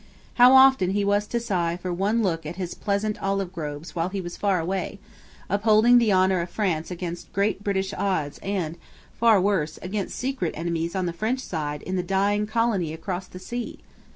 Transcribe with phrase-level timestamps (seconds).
[0.33, 4.09] How often he was to sigh for one look at his pleasant olive groves when
[4.09, 4.97] he was far away,
[5.47, 8.79] upholding the honour of France against great British odds and,
[9.19, 13.37] far worse, against secret enemies on the French side in the dying colony across the
[13.37, 13.77] sea!